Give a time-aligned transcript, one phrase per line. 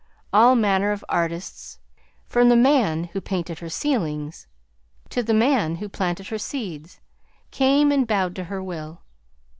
[0.33, 1.77] All manner of artists,
[2.27, 4.47] from the man who painted her ceilings
[5.09, 6.99] to the man who planted her seeds,
[7.51, 9.03] came and bowed to her will.